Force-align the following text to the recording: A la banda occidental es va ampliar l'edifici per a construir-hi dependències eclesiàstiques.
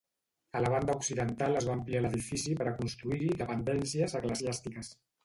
A 0.59 0.59
la 0.63 0.69
banda 0.75 0.93
occidental 1.01 1.59
es 1.59 1.67
va 1.67 1.75
ampliar 1.79 2.01
l'edifici 2.05 2.55
per 2.63 2.67
a 2.71 2.73
construir-hi 2.79 3.29
dependències 3.43 4.17
eclesiàstiques. 4.23 4.91